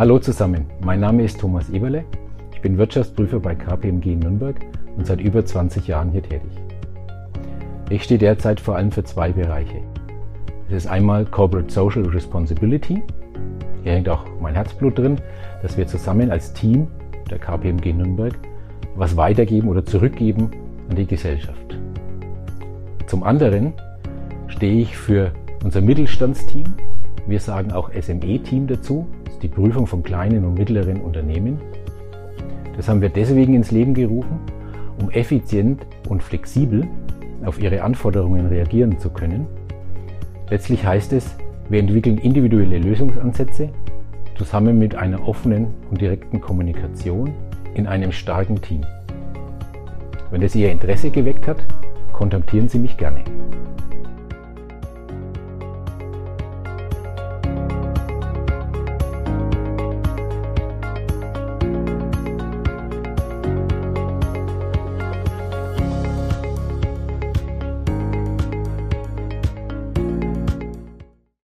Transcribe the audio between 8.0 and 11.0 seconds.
stehe derzeit vor allem für zwei Bereiche. Es ist